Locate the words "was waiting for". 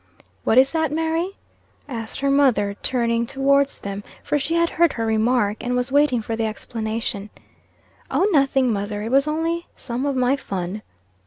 5.75-6.35